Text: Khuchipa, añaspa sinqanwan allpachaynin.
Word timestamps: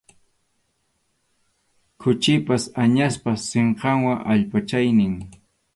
Khuchipa, 1.99 2.55
añaspa 2.85 3.31
sinqanwan 3.47 4.23
allpachaynin. 4.35 5.15